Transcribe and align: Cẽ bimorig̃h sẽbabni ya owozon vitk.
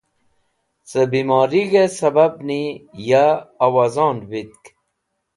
Cẽ 0.89 1.05
bimorig̃h 1.11 1.79
sẽbabni 1.97 2.63
ya 3.07 3.25
owozon 3.65 4.17
vitk. 4.29 4.63